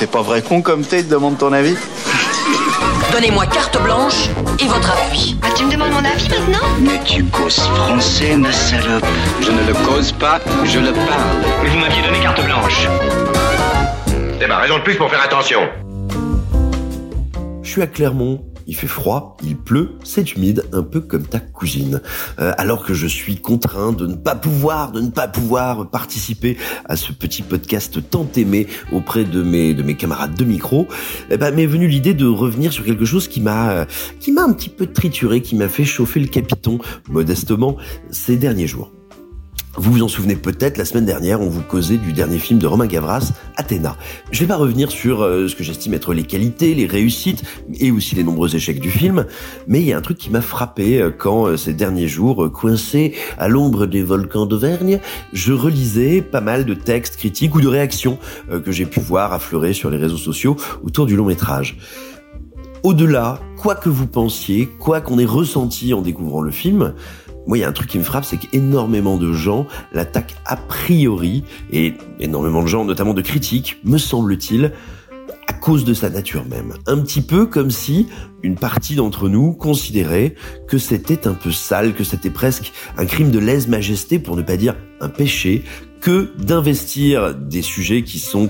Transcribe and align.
C'est 0.00 0.10
pas 0.10 0.22
vrai 0.22 0.40
con 0.40 0.62
comme 0.62 0.80
t'es, 0.80 1.02
demande 1.02 1.36
ton 1.36 1.52
avis 1.52 1.76
Donnez-moi 3.12 3.44
carte 3.44 3.82
blanche 3.82 4.30
et 4.58 4.64
votre 4.64 4.90
appui. 4.92 5.36
Ah, 5.42 5.48
tu 5.54 5.66
me 5.66 5.70
demandes 5.70 5.90
mon 5.90 6.02
avis 6.02 6.26
maintenant 6.30 6.66
Mais 6.80 6.98
tu 7.04 7.22
causes 7.24 7.58
français, 7.58 8.34
ma 8.34 8.50
salope. 8.50 9.04
Je 9.42 9.50
ne 9.50 9.62
le 9.66 9.74
cause 9.86 10.12
pas, 10.12 10.40
je 10.64 10.78
le 10.78 10.94
parle. 10.94 11.44
Mais 11.62 11.68
vous 11.68 11.76
m'aviez 11.76 12.00
donné 12.00 12.18
carte 12.20 12.42
blanche. 12.42 12.88
C'est 14.40 14.46
ma 14.46 14.56
raison 14.56 14.78
de 14.78 14.84
plus 14.84 14.96
pour 14.96 15.10
faire 15.10 15.22
attention. 15.22 15.68
Je 17.62 17.70
suis 17.70 17.82
à 17.82 17.86
Clermont, 17.86 18.42
il 18.70 18.76
fait 18.76 18.86
froid, 18.86 19.36
il 19.42 19.56
pleut, 19.56 19.96
c'est 20.04 20.36
humide, 20.36 20.64
un 20.72 20.84
peu 20.84 21.00
comme 21.00 21.26
ta 21.26 21.40
cousine. 21.40 22.00
Euh, 22.38 22.52
alors 22.56 22.86
que 22.86 22.94
je 22.94 23.08
suis 23.08 23.34
contraint 23.34 23.90
de 23.90 24.06
ne 24.06 24.14
pas 24.14 24.36
pouvoir, 24.36 24.92
de 24.92 25.00
ne 25.00 25.10
pas 25.10 25.26
pouvoir 25.26 25.90
participer 25.90 26.56
à 26.84 26.94
ce 26.94 27.12
petit 27.12 27.42
podcast 27.42 27.98
tant 28.10 28.28
aimé 28.36 28.68
auprès 28.92 29.24
de 29.24 29.42
mes 29.42 29.74
de 29.74 29.82
mes 29.82 29.96
camarades 29.96 30.36
de 30.36 30.44
micro, 30.44 30.86
eh 31.30 31.36
ben, 31.36 31.52
m'est 31.52 31.66
venue 31.66 31.88
l'idée 31.88 32.14
de 32.14 32.26
revenir 32.26 32.72
sur 32.72 32.84
quelque 32.84 33.04
chose 33.04 33.26
qui 33.26 33.40
m'a 33.40 33.86
qui 34.20 34.30
m'a 34.30 34.44
un 34.44 34.52
petit 34.52 34.70
peu 34.70 34.86
trituré, 34.86 35.42
qui 35.42 35.56
m'a 35.56 35.68
fait 35.68 35.84
chauffer 35.84 36.20
le 36.20 36.28
capiton 36.28 36.78
modestement 37.08 37.76
ces 38.12 38.36
derniers 38.36 38.68
jours. 38.68 38.92
Vous 39.76 39.92
vous 39.92 40.02
en 40.02 40.08
souvenez 40.08 40.34
peut-être, 40.34 40.78
la 40.78 40.84
semaine 40.84 41.04
dernière, 41.04 41.40
on 41.40 41.48
vous 41.48 41.62
causait 41.62 41.96
du 41.96 42.12
dernier 42.12 42.38
film 42.38 42.58
de 42.58 42.66
Romain 42.66 42.86
Gavras, 42.86 43.32
Athéna. 43.56 43.96
Je 44.32 44.40
vais 44.40 44.48
pas 44.48 44.56
revenir 44.56 44.90
sur 44.90 45.22
euh, 45.22 45.46
ce 45.46 45.54
que 45.54 45.62
j'estime 45.62 45.94
être 45.94 46.12
les 46.12 46.24
qualités, 46.24 46.74
les 46.74 46.86
réussites 46.86 47.44
et 47.78 47.92
aussi 47.92 48.16
les 48.16 48.24
nombreux 48.24 48.56
échecs 48.56 48.80
du 48.80 48.90
film, 48.90 49.26
mais 49.68 49.80
il 49.80 49.86
y 49.86 49.92
a 49.92 49.96
un 49.96 50.00
truc 50.00 50.18
qui 50.18 50.28
m'a 50.28 50.40
frappé 50.40 51.00
euh, 51.00 51.10
quand 51.16 51.46
euh, 51.46 51.56
ces 51.56 51.72
derniers 51.72 52.08
jours, 52.08 52.50
coincé 52.52 53.14
à 53.38 53.46
l'ombre 53.46 53.86
des 53.86 54.02
volcans 54.02 54.44
d'Auvergne, 54.44 54.98
je 55.32 55.52
relisais 55.52 56.20
pas 56.20 56.40
mal 56.40 56.64
de 56.64 56.74
textes 56.74 57.16
critiques 57.16 57.54
ou 57.54 57.60
de 57.60 57.68
réactions 57.68 58.18
que 58.64 58.72
j'ai 58.72 58.86
pu 58.86 58.98
voir 58.98 59.32
affleurer 59.32 59.72
sur 59.72 59.88
les 59.88 59.98
réseaux 59.98 60.16
sociaux 60.16 60.56
autour 60.82 61.06
du 61.06 61.14
long 61.14 61.26
métrage. 61.26 61.76
Au-delà, 62.82 63.38
quoi 63.58 63.74
que 63.74 63.90
vous 63.90 64.06
pensiez, 64.06 64.66
quoi 64.66 65.00
qu'on 65.00 65.18
ait 65.18 65.26
ressenti 65.26 65.92
en 65.92 66.00
découvrant 66.00 66.40
le 66.40 66.50
film, 66.50 66.94
moi, 67.50 67.58
il 67.58 67.62
y 67.62 67.64
a 67.64 67.68
un 67.68 67.72
truc 67.72 67.88
qui 67.88 67.98
me 67.98 68.04
frappe, 68.04 68.24
c'est 68.24 68.36
qu'énormément 68.36 69.16
de 69.16 69.32
gens 69.32 69.66
l'attaquent 69.92 70.36
a 70.46 70.54
priori, 70.54 71.42
et 71.72 71.94
énormément 72.20 72.62
de 72.62 72.68
gens, 72.68 72.84
notamment 72.84 73.12
de 73.12 73.22
critiques, 73.22 73.78
me 73.82 73.98
semble-t-il, 73.98 74.70
à 75.48 75.52
cause 75.52 75.84
de 75.84 75.92
sa 75.92 76.10
nature 76.10 76.44
même. 76.48 76.74
Un 76.86 76.98
petit 76.98 77.22
peu 77.22 77.46
comme 77.46 77.72
si 77.72 78.06
une 78.44 78.54
partie 78.54 78.94
d'entre 78.94 79.28
nous 79.28 79.52
considérait 79.52 80.36
que 80.68 80.78
c'était 80.78 81.26
un 81.26 81.32
peu 81.34 81.50
sale, 81.50 81.92
que 81.92 82.04
c'était 82.04 82.30
presque 82.30 82.72
un 82.96 83.04
crime 83.04 83.32
de 83.32 83.40
lèse-majesté, 83.40 84.20
pour 84.20 84.36
ne 84.36 84.42
pas 84.42 84.56
dire 84.56 84.76
un 85.00 85.08
péché, 85.08 85.64
que 86.00 86.30
d'investir 86.38 87.34
des 87.34 87.62
sujets 87.62 88.04
qui 88.04 88.20
sont 88.20 88.46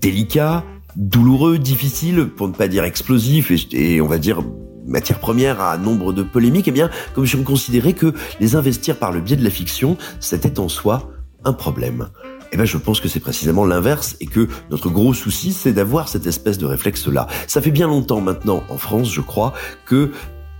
délicats, 0.00 0.64
douloureux, 0.96 1.58
difficiles, 1.58 2.28
pour 2.34 2.48
ne 2.48 2.54
pas 2.54 2.68
dire 2.68 2.84
explosifs, 2.84 3.50
et, 3.50 3.96
et 3.96 4.00
on 4.00 4.08
va 4.08 4.16
dire 4.16 4.42
matière 4.86 5.18
première 5.18 5.60
à 5.60 5.76
nombre 5.78 6.12
de 6.12 6.22
polémiques, 6.22 6.68
eh 6.68 6.72
bien, 6.72 6.90
comme 7.14 7.24
je 7.24 7.36
considérais 7.36 7.92
que 7.92 8.12
les 8.40 8.56
investir 8.56 8.96
par 8.96 9.12
le 9.12 9.20
biais 9.20 9.36
de 9.36 9.44
la 9.44 9.50
fiction, 9.50 9.96
c'était 10.20 10.58
en 10.58 10.68
soi 10.68 11.10
un 11.44 11.52
problème. 11.52 12.08
Eh 12.52 12.56
ben, 12.56 12.66
je 12.66 12.76
pense 12.76 13.00
que 13.00 13.08
c'est 13.08 13.20
précisément 13.20 13.64
l'inverse 13.64 14.16
et 14.20 14.26
que 14.26 14.46
notre 14.70 14.90
gros 14.90 15.14
souci, 15.14 15.52
c'est 15.52 15.72
d'avoir 15.72 16.08
cette 16.08 16.26
espèce 16.26 16.58
de 16.58 16.66
réflexe-là. 16.66 17.26
Ça 17.46 17.62
fait 17.62 17.70
bien 17.70 17.86
longtemps 17.86 18.20
maintenant, 18.20 18.62
en 18.68 18.76
France, 18.76 19.10
je 19.10 19.22
crois, 19.22 19.54
que 19.86 20.10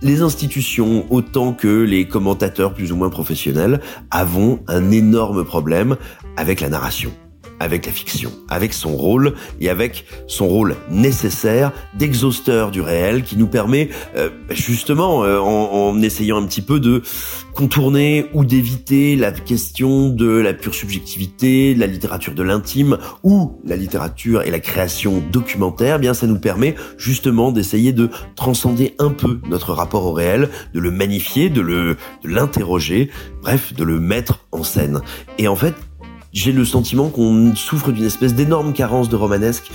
les 0.01 0.21
institutions, 0.21 1.05
autant 1.11 1.53
que 1.53 1.67
les 1.67 2.07
commentateurs 2.07 2.73
plus 2.73 2.91
ou 2.91 2.95
moins 2.95 3.09
professionnels, 3.09 3.79
avons 4.11 4.59
un 4.67 4.91
énorme 4.91 5.45
problème 5.45 5.95
avec 6.35 6.61
la 6.61 6.69
narration 6.69 7.11
avec 7.63 7.85
la 7.85 7.91
fiction, 7.91 8.31
avec 8.49 8.73
son 8.73 8.95
rôle 8.95 9.33
et 9.61 9.69
avec 9.69 10.05
son 10.27 10.47
rôle 10.47 10.75
nécessaire 10.91 11.71
d'exhausteur 11.97 12.71
du 12.71 12.81
réel 12.81 13.23
qui 13.23 13.37
nous 13.37 13.47
permet 13.47 13.89
euh, 14.17 14.29
justement 14.49 15.23
euh, 15.23 15.39
en, 15.39 16.01
essayant 16.01 16.37
un 16.37 16.45
petit 16.45 16.61
peu 16.61 16.81
de 16.81 17.01
contourner 17.53 18.25
ou 18.33 18.43
d'éviter 18.43 19.15
la 19.15 19.31
question 19.31 20.09
de 20.09 20.27
la 20.27 20.53
pure 20.53 20.75
subjectivité, 20.75 21.73
de 21.73 21.79
la 21.79 21.87
littérature 21.87 22.33
de 22.33 22.43
l'intime 22.43 22.97
ou 23.23 23.59
la 23.63 23.77
littérature 23.77 24.41
et 24.41 24.51
la 24.51 24.59
création 24.59 25.23
documentaire, 25.31 25.95
eh 25.95 25.99
bien 25.99 26.13
ça 26.13 26.27
nous 26.27 26.39
permet 26.39 26.75
justement 26.97 27.51
d'essayer 27.51 27.93
de 27.93 28.09
transcender 28.35 28.95
un 28.99 29.11
peu 29.11 29.39
notre 29.47 29.71
rapport 29.71 30.05
au 30.05 30.11
réel, 30.11 30.49
de 30.73 30.79
le 30.81 30.91
magnifier, 30.91 31.49
de 31.49 31.61
le 31.61 31.95
de 32.23 32.29
l'interroger, 32.29 33.09
bref, 33.41 33.73
de 33.73 33.83
le 33.83 33.99
mettre 33.99 34.39
en 34.51 34.63
scène. 34.63 35.01
Et 35.37 35.47
en 35.47 35.55
fait, 35.55 35.75
j'ai 36.33 36.51
le 36.51 36.65
sentiment 36.65 37.09
qu'on 37.09 37.55
souffre 37.55 37.91
d'une 37.91 38.05
espèce 38.05 38.33
d'énorme 38.33 38.73
carence 38.73 39.07
de 39.07 39.15
romanesque 39.15 39.71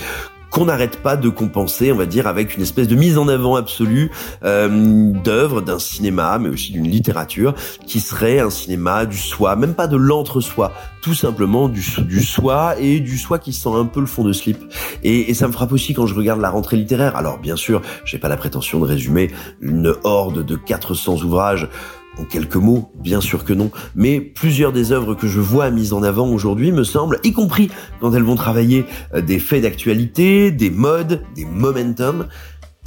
qu'on 0.50 0.64
n'arrête 0.64 1.02
pas 1.02 1.16
de 1.16 1.28
compenser, 1.28 1.92
on 1.92 1.96
va 1.96 2.06
dire, 2.06 2.26
avec 2.26 2.56
une 2.56 2.62
espèce 2.62 2.88
de 2.88 2.94
mise 2.94 3.18
en 3.18 3.28
avant 3.28 3.56
absolue 3.56 4.10
euh, 4.44 5.12
d'œuvres, 5.12 5.60
d'un 5.60 5.78
cinéma, 5.78 6.38
mais 6.38 6.48
aussi 6.48 6.72
d'une 6.72 6.88
littérature, 6.88 7.54
qui 7.86 8.00
serait 8.00 8.40
un 8.40 8.50
cinéma 8.50 9.04
du 9.04 9.18
soi, 9.18 9.56
même 9.56 9.74
pas 9.74 9.86
de 9.86 9.96
l'entre-soi, 9.96 10.72
tout 11.02 11.14
simplement 11.14 11.68
du, 11.68 11.82
soi 11.82 12.74
et 12.78 13.00
du 13.00 13.18
soi 13.18 13.38
qui 13.38 13.52
sent 13.52 13.68
un 13.74 13.84
peu 13.84 14.00
le 14.00 14.06
fond 14.06 14.24
de 14.24 14.32
slip. 14.32 14.58
Et, 15.02 15.30
et, 15.30 15.34
ça 15.34 15.46
me 15.46 15.52
frappe 15.52 15.72
aussi 15.72 15.94
quand 15.94 16.06
je 16.06 16.14
regarde 16.14 16.40
la 16.40 16.50
rentrée 16.50 16.76
littéraire. 16.76 17.16
Alors 17.16 17.38
bien 17.38 17.56
sûr, 17.56 17.82
j'ai 18.04 18.18
pas 18.18 18.28
la 18.28 18.36
prétention 18.36 18.80
de 18.80 18.84
résumer 18.84 19.30
une 19.60 19.94
horde 20.04 20.44
de 20.44 20.56
400 20.56 21.22
ouvrages 21.22 21.68
en 22.18 22.24
quelques 22.24 22.56
mots, 22.56 22.90
bien 22.96 23.20
sûr 23.20 23.44
que 23.44 23.52
non, 23.52 23.70
mais 23.94 24.20
plusieurs 24.20 24.72
des 24.72 24.92
œuvres 24.92 25.14
que 25.14 25.28
je 25.28 25.40
vois 25.40 25.70
mises 25.70 25.92
en 25.92 26.02
avant 26.02 26.28
aujourd'hui 26.28 26.72
me 26.72 26.84
semblent, 26.84 27.18
y 27.24 27.32
compris 27.32 27.70
quand 28.00 28.12
elles 28.14 28.22
vont 28.22 28.34
travailler 28.34 28.84
euh, 29.14 29.20
des 29.20 29.38
faits 29.38 29.62
d'actualité, 29.62 30.50
des 30.50 30.70
modes, 30.70 31.22
des 31.34 31.44
momentum, 31.44 32.26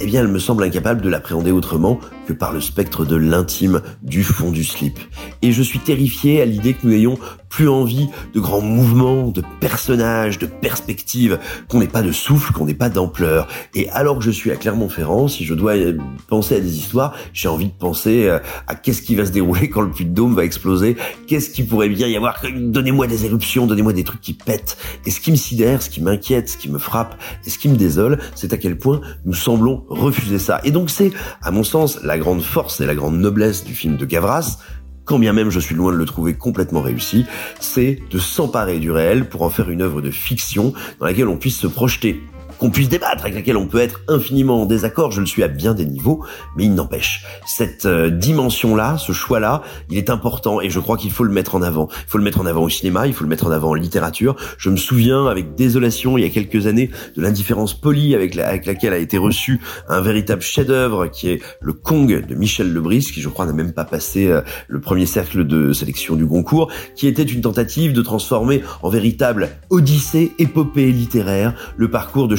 eh 0.00 0.06
bien, 0.06 0.22
elle 0.22 0.28
me 0.28 0.40
semble 0.40 0.64
incapable 0.64 1.00
de 1.00 1.08
l'appréhender 1.08 1.52
autrement 1.52 2.00
que 2.26 2.32
par 2.32 2.52
le 2.52 2.60
spectre 2.60 3.04
de 3.04 3.14
l'intime 3.14 3.82
du 4.02 4.24
fond 4.24 4.50
du 4.50 4.64
slip. 4.64 4.98
Et 5.42 5.52
je 5.52 5.62
suis 5.62 5.78
terrifié 5.78 6.42
à 6.42 6.44
l'idée 6.44 6.74
que 6.74 6.86
nous 6.86 6.92
ayons 6.92 7.18
plus 7.52 7.68
envie 7.68 8.08
de 8.32 8.40
grands 8.40 8.62
mouvements, 8.62 9.28
de 9.28 9.42
personnages, 9.60 10.38
de 10.38 10.46
perspectives, 10.46 11.38
qu'on 11.68 11.80
n'ait 11.80 11.86
pas 11.86 12.00
de 12.00 12.10
souffle, 12.10 12.50
qu'on 12.54 12.64
n'ait 12.64 12.72
pas 12.72 12.88
d'ampleur. 12.88 13.46
Et 13.74 13.90
alors 13.90 14.18
que 14.18 14.24
je 14.24 14.30
suis 14.30 14.50
à 14.50 14.56
Clermont-Ferrand, 14.56 15.28
si 15.28 15.44
je 15.44 15.52
dois 15.52 15.76
euh, 15.76 15.98
penser 16.28 16.56
à 16.56 16.60
des 16.60 16.78
histoires, 16.78 17.14
j'ai 17.34 17.48
envie 17.48 17.66
de 17.66 17.72
penser 17.78 18.24
euh, 18.24 18.38
à 18.66 18.74
qu'est-ce 18.74 19.02
qui 19.02 19.14
va 19.14 19.26
se 19.26 19.32
dérouler 19.32 19.68
quand 19.68 19.82
le 19.82 19.90
puits 19.90 20.06
de 20.06 20.14
dôme 20.14 20.34
va 20.34 20.44
exploser, 20.44 20.96
qu'est-ce 21.26 21.50
qui 21.50 21.62
pourrait 21.62 21.90
bien 21.90 22.08
y 22.08 22.16
avoir, 22.16 22.40
donnez-moi 22.54 23.06
des 23.06 23.26
éruptions, 23.26 23.66
donnez-moi 23.66 23.92
des 23.92 24.04
trucs 24.04 24.22
qui 24.22 24.32
pètent. 24.32 24.78
Et 25.04 25.10
ce 25.10 25.20
qui 25.20 25.30
me 25.30 25.36
sidère, 25.36 25.82
ce 25.82 25.90
qui 25.90 26.00
m'inquiète, 26.00 26.48
ce 26.48 26.56
qui 26.56 26.70
me 26.70 26.78
frappe, 26.78 27.20
et 27.46 27.50
ce 27.50 27.58
qui 27.58 27.68
me 27.68 27.76
désole, 27.76 28.18
c'est 28.34 28.54
à 28.54 28.56
quel 28.56 28.78
point 28.78 29.02
nous 29.26 29.34
semblons 29.34 29.84
refuser 29.90 30.38
ça. 30.38 30.62
Et 30.64 30.70
donc 30.70 30.88
c'est, 30.88 31.12
à 31.42 31.50
mon 31.50 31.64
sens, 31.64 32.02
la 32.02 32.16
grande 32.16 32.40
force 32.40 32.80
et 32.80 32.86
la 32.86 32.94
grande 32.94 33.18
noblesse 33.18 33.62
du 33.62 33.74
film 33.74 33.98
de 33.98 34.06
Gavras, 34.06 34.56
quand 35.04 35.18
bien 35.18 35.32
même 35.32 35.50
je 35.50 35.60
suis 35.60 35.74
loin 35.74 35.92
de 35.92 35.96
le 35.96 36.04
trouver 36.04 36.34
complètement 36.34 36.80
réussi, 36.80 37.24
c'est 37.60 37.98
de 38.10 38.18
s'emparer 38.18 38.78
du 38.78 38.90
réel 38.90 39.28
pour 39.28 39.42
en 39.42 39.50
faire 39.50 39.70
une 39.70 39.82
œuvre 39.82 40.02
de 40.02 40.10
fiction 40.10 40.72
dans 41.00 41.06
laquelle 41.06 41.28
on 41.28 41.36
puisse 41.36 41.58
se 41.58 41.66
projeter 41.66 42.20
qu'on 42.62 42.70
puisse 42.70 42.88
débattre, 42.88 43.22
avec 43.22 43.34
laquelle 43.34 43.56
on 43.56 43.66
peut 43.66 43.80
être 43.80 44.02
infiniment 44.06 44.62
en 44.62 44.66
désaccord, 44.66 45.10
je 45.10 45.18
le 45.18 45.26
suis 45.26 45.42
à 45.42 45.48
bien 45.48 45.74
des 45.74 45.84
niveaux, 45.84 46.24
mais 46.56 46.62
il 46.66 46.74
n'empêche, 46.74 47.24
cette 47.44 47.86
euh, 47.86 48.08
dimension-là, 48.08 48.98
ce 48.98 49.10
choix-là, 49.10 49.62
il 49.90 49.98
est 49.98 50.10
important 50.10 50.60
et 50.60 50.70
je 50.70 50.78
crois 50.78 50.96
qu'il 50.96 51.10
faut 51.10 51.24
le 51.24 51.32
mettre 51.32 51.56
en 51.56 51.62
avant. 51.62 51.88
Il 51.90 52.10
faut 52.10 52.18
le 52.18 52.24
mettre 52.24 52.40
en 52.40 52.46
avant 52.46 52.62
au 52.62 52.68
cinéma, 52.68 53.08
il 53.08 53.14
faut 53.14 53.24
le 53.24 53.28
mettre 53.28 53.48
en 53.48 53.50
avant 53.50 53.70
en 53.70 53.74
littérature. 53.74 54.36
Je 54.58 54.70
me 54.70 54.76
souviens 54.76 55.26
avec 55.26 55.56
désolation, 55.56 56.16
il 56.16 56.22
y 56.22 56.24
a 56.24 56.30
quelques 56.30 56.68
années, 56.68 56.92
de 57.16 57.22
l'indifférence 57.22 57.74
polie 57.74 58.14
avec, 58.14 58.36
laquelle 58.36 58.92
a 58.92 58.98
été 58.98 59.18
reçu 59.18 59.60
un 59.88 60.00
véritable 60.00 60.42
chef-d'œuvre 60.42 61.08
qui 61.08 61.30
est 61.30 61.42
le 61.60 61.72
Kong 61.72 62.24
de 62.24 62.34
Michel 62.36 62.72
Lebris, 62.72 63.10
qui 63.12 63.20
je 63.20 63.28
crois 63.28 63.44
n'a 63.44 63.52
même 63.52 63.72
pas 63.72 63.84
passé 63.84 64.28
euh, 64.28 64.40
le 64.68 64.80
premier 64.80 65.06
cercle 65.06 65.44
de 65.44 65.72
sélection 65.72 66.14
du 66.14 66.26
Goncourt, 66.26 66.70
qui 66.94 67.08
était 67.08 67.24
une 67.24 67.40
tentative 67.40 67.92
de 67.92 68.02
transformer 68.02 68.62
en 68.82 68.88
véritable 68.88 69.48
odyssée, 69.68 70.30
épopée 70.38 70.92
littéraire, 70.92 71.54
le 71.76 71.90
parcours 71.90 72.28
de 72.28 72.36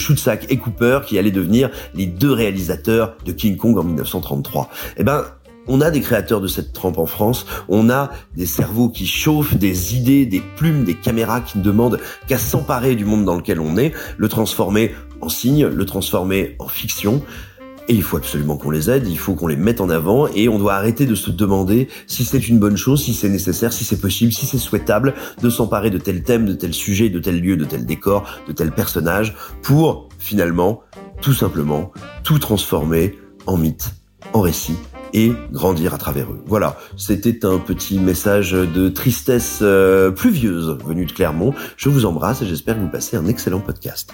Et 0.49 0.57
Cooper 0.57 0.99
qui 1.05 1.17
allaient 1.17 1.31
devenir 1.31 1.69
les 1.93 2.05
deux 2.05 2.31
réalisateurs 2.31 3.15
de 3.25 3.31
King 3.31 3.57
Kong 3.57 3.77
en 3.77 3.83
1933. 3.83 4.69
Eh 4.97 5.03
ben, 5.03 5.25
on 5.67 5.81
a 5.81 5.91
des 5.91 6.01
créateurs 6.01 6.41
de 6.41 6.47
cette 6.47 6.73
trempe 6.73 6.97
en 6.97 7.05
France, 7.05 7.45
on 7.69 7.89
a 7.89 8.11
des 8.35 8.45
cerveaux 8.45 8.89
qui 8.89 9.07
chauffent, 9.07 9.55
des 9.55 9.95
idées, 9.95 10.25
des 10.25 10.41
plumes, 10.41 10.83
des 10.83 10.95
caméras 10.95 11.41
qui 11.41 11.57
ne 11.57 11.63
demandent 11.63 11.99
qu'à 12.27 12.37
s'emparer 12.37 12.95
du 12.95 13.05
monde 13.05 13.23
dans 13.23 13.35
lequel 13.35 13.59
on 13.59 13.77
est, 13.77 13.93
le 14.17 14.27
transformer 14.27 14.93
en 15.21 15.29
signe, 15.29 15.65
le 15.65 15.85
transformer 15.85 16.55
en 16.59 16.67
fiction. 16.67 17.21
Et 17.89 17.95
il 17.95 18.03
faut 18.03 18.17
absolument 18.17 18.55
qu'on 18.55 18.71
les 18.71 18.89
aide, 18.89 19.07
il 19.07 19.17
faut 19.17 19.35
qu'on 19.35 19.47
les 19.47 19.57
mette 19.57 19.81
en 19.81 19.89
avant 19.89 20.27
et 20.27 20.47
on 20.47 20.57
doit 20.57 20.73
arrêter 20.73 21.05
de 21.05 21.15
se 21.15 21.31
demander 21.31 21.89
si 22.07 22.23
c'est 22.23 22.47
une 22.47 22.57
bonne 22.57 22.77
chose, 22.77 23.03
si 23.03 23.13
c'est 23.13 23.27
nécessaire, 23.27 23.73
si 23.73 23.83
c'est 23.83 23.99
possible, 23.99 24.31
si 24.31 24.45
c'est 24.45 24.57
souhaitable 24.57 25.13
de 25.41 25.49
s'emparer 25.49 25.89
de 25.89 25.97
tel 25.97 26.23
thème, 26.23 26.45
de 26.45 26.53
tel 26.53 26.73
sujet, 26.73 27.09
de 27.09 27.19
tel 27.19 27.41
lieu, 27.41 27.57
de 27.57 27.65
tel 27.65 27.85
décor, 27.85 28.25
de 28.47 28.53
tel 28.53 28.71
personnage 28.71 29.35
pour 29.61 30.07
finalement, 30.17 30.81
tout 31.21 31.33
simplement, 31.33 31.91
tout 32.23 32.39
transformer 32.39 33.17
en 33.47 33.57
mythe, 33.57 33.91
en 34.31 34.39
récit 34.39 34.77
et 35.13 35.33
grandir 35.51 35.93
à 35.93 35.97
travers 35.97 36.31
eux. 36.31 36.41
Voilà, 36.45 36.77
c'était 36.97 37.45
un 37.45 37.59
petit 37.59 37.99
message 37.99 38.51
de 38.51 38.89
tristesse 38.89 39.59
euh, 39.61 40.09
pluvieuse 40.09 40.77
venu 40.85 41.05
de 41.05 41.11
Clermont. 41.11 41.53
Je 41.77 41.89
vous 41.89 42.05
embrasse 42.05 42.41
et 42.41 42.47
j'espère 42.47 42.75
que 42.75 42.81
vous 42.81 42.89
passez 42.89 43.15
un 43.17 43.27
excellent 43.27 43.59
podcast. 43.59 44.13